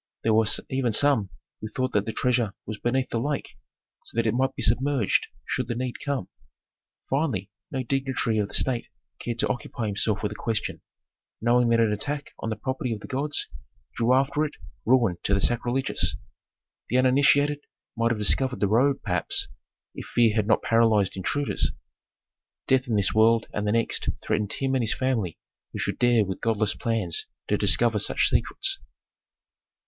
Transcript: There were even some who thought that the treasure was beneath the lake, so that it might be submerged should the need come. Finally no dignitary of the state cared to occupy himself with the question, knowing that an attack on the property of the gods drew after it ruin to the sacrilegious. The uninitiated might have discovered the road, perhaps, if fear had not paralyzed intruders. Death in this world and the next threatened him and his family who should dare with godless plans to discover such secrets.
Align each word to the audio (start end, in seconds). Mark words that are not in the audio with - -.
There 0.23 0.33
were 0.33 0.47
even 0.71 0.93
some 0.93 1.29
who 1.59 1.67
thought 1.67 1.91
that 1.93 2.07
the 2.07 2.11
treasure 2.11 2.53
was 2.65 2.79
beneath 2.79 3.09
the 3.09 3.19
lake, 3.19 3.51
so 4.05 4.15
that 4.15 4.25
it 4.25 4.33
might 4.33 4.55
be 4.55 4.63
submerged 4.63 5.27
should 5.45 5.67
the 5.67 5.75
need 5.75 5.99
come. 6.03 6.27
Finally 7.07 7.51
no 7.69 7.83
dignitary 7.83 8.39
of 8.39 8.47
the 8.47 8.55
state 8.55 8.87
cared 9.19 9.37
to 9.37 9.47
occupy 9.49 9.85
himself 9.85 10.23
with 10.23 10.31
the 10.31 10.35
question, 10.35 10.81
knowing 11.39 11.69
that 11.69 11.79
an 11.79 11.91
attack 11.93 12.33
on 12.39 12.49
the 12.49 12.55
property 12.55 12.93
of 12.93 13.01
the 13.01 13.07
gods 13.07 13.45
drew 13.93 14.11
after 14.15 14.43
it 14.43 14.55
ruin 14.85 15.17
to 15.21 15.35
the 15.35 15.39
sacrilegious. 15.39 16.15
The 16.89 16.97
uninitiated 16.97 17.59
might 17.95 18.09
have 18.09 18.17
discovered 18.17 18.59
the 18.59 18.67
road, 18.67 19.03
perhaps, 19.03 19.49
if 19.93 20.07
fear 20.07 20.35
had 20.35 20.47
not 20.47 20.63
paralyzed 20.63 21.15
intruders. 21.15 21.73
Death 22.65 22.87
in 22.87 22.95
this 22.95 23.13
world 23.13 23.45
and 23.53 23.67
the 23.67 23.71
next 23.71 24.09
threatened 24.23 24.53
him 24.53 24.73
and 24.73 24.81
his 24.81 24.95
family 24.95 25.37
who 25.73 25.77
should 25.77 25.99
dare 25.99 26.25
with 26.25 26.41
godless 26.41 26.73
plans 26.73 27.27
to 27.49 27.55
discover 27.55 27.99
such 27.99 28.29
secrets. 28.29 28.79